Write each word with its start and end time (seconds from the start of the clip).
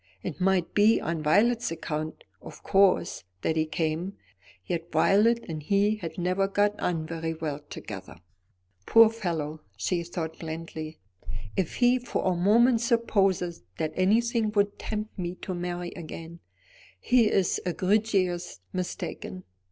It 0.23 0.41
might 0.41 0.73
be 0.73 0.99
on 0.99 1.21
Violet's 1.21 1.69
account, 1.69 2.23
of 2.41 2.63
course, 2.63 3.23
that 3.43 3.55
he 3.55 3.67
came; 3.67 4.17
yet 4.65 4.91
Violet 4.91 5.45
and 5.47 5.61
he 5.61 5.97
had 5.97 6.17
never 6.17 6.47
got 6.47 6.79
on 6.79 7.05
very 7.05 7.35
well 7.35 7.59
together. 7.69 8.15
"Poor 8.87 9.09
fellow!" 9.11 9.61
she 9.77 10.01
thought 10.01 10.39
blandly, 10.39 10.97
"if 11.55 11.75
he 11.75 11.99
for 11.99 12.25
a 12.25 12.35
moment 12.35 12.81
supposes 12.81 13.61
that 13.77 13.93
anything 13.95 14.49
would 14.55 14.79
tempt 14.79 15.19
me 15.19 15.35
to 15.35 15.53
marry 15.53 15.91
again, 15.95 16.39
he 16.99 17.29
is 17.29 17.61
egregiously 17.63 18.59
mistaken." 18.73 19.43